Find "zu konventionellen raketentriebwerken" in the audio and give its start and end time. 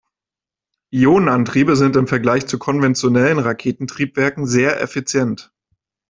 2.47-4.47